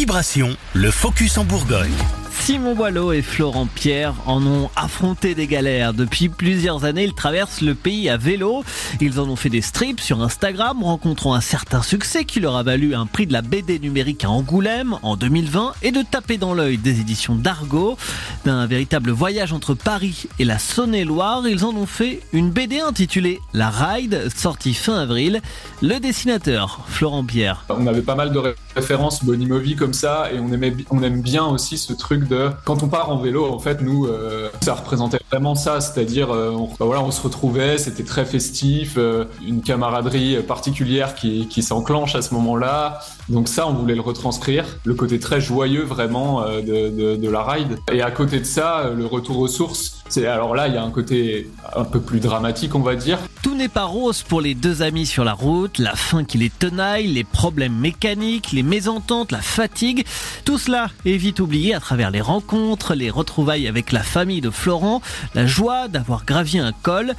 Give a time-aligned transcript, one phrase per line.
[0.00, 1.92] Vibration, le focus en Bourgogne.
[2.40, 5.92] Simon Boileau et Florent Pierre en ont affronté des galères.
[5.92, 8.64] Depuis plusieurs années, ils traversent le pays à vélo.
[9.00, 12.62] Ils en ont fait des strips sur Instagram, rencontrant un certain succès qui leur a
[12.62, 16.54] valu un prix de la BD numérique à Angoulême en 2020 et de taper dans
[16.54, 17.98] l'œil des éditions d'Argo.
[18.46, 23.38] D'un véritable voyage entre Paris et la Saône-et-Loire, ils en ont fait une BD intitulée
[23.52, 25.42] La Ride, sortie fin avril.
[25.82, 27.64] Le dessinateur, Florent Pierre.
[27.68, 31.44] On avait pas mal de références Movie comme ça et on, aimait, on aime bien
[31.44, 32.29] aussi ce truc
[32.64, 36.50] quand on part en vélo, en fait, nous, euh, ça représentait vraiment ça, c'est-à-dire, euh,
[36.50, 41.62] on, bah voilà, on se retrouvait, c'était très festif, euh, une camaraderie particulière qui, qui
[41.62, 43.00] s'enclenche à ce moment-là.
[43.28, 47.78] Donc ça, on voulait le retranscrire, le côté très joyeux vraiment de, de, la ride.
[47.92, 50.02] Et à côté de ça, le retour aux sources.
[50.08, 53.18] C'est alors là, il y a un côté un peu plus dramatique, on va dire.
[53.44, 56.50] Tout n'est pas rose pour les deux amis sur la route, la faim qui les
[56.50, 60.04] tenaille, les problèmes mécaniques, les mésententes, la fatigue.
[60.44, 64.50] Tout cela est vite oublié à travers les rencontres, les retrouvailles avec la famille de
[64.50, 65.02] Florent,
[65.34, 67.14] la joie d'avoir gravi un col.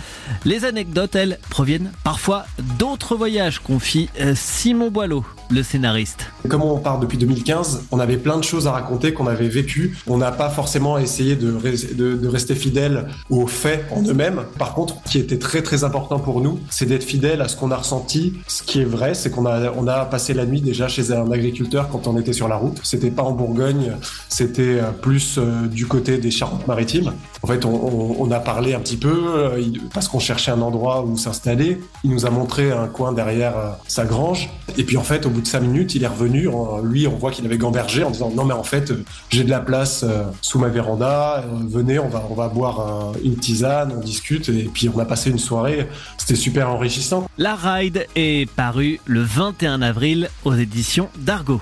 [0.46, 2.46] Les anecdotes, elles, proviennent parfois
[2.78, 6.26] d'autres voyages, confie euh, Simon Boileau, le scénariste.
[6.48, 9.98] Comme on part depuis 2015, on avait plein de choses à raconter qu'on avait vécues.
[10.08, 14.44] On n'a pas forcément essayé de, rester fidèle aux faits en eux-mêmes.
[14.58, 17.56] Par contre, ce qui était très très important pour nous, c'est d'être fidèle à ce
[17.56, 18.34] qu'on a ressenti.
[18.48, 21.30] Ce qui est vrai, c'est qu'on a, on a passé la nuit déjà chez un
[21.32, 22.80] agriculteur quand on était sur la route.
[22.84, 23.94] C'était pas en Bourgogne,
[24.30, 27.14] c'était euh, plus euh, du côté des Charentes-Maritimes.
[27.44, 31.18] En fait, on, a parlé un petit peu euh, parce qu'on cherchait un endroit où
[31.18, 31.82] s'installer.
[32.04, 33.54] Il nous a montré un coin derrière
[33.88, 34.50] sa grange.
[34.78, 36.50] Et puis en fait, au bout de cinq minutes, il est revenu.
[36.84, 38.94] lui, on voit qu'il avait gambergé en disant non mais en fait,
[39.30, 40.06] j'ai de la place
[40.42, 41.44] sous ma véranda.
[41.68, 45.30] venez, on va on va boire une tisane, on discute et puis on a passé
[45.30, 45.88] une soirée.
[46.18, 47.28] C'était super enrichissant.
[47.38, 51.62] La Ride est parue le 21 avril aux éditions d'Argo.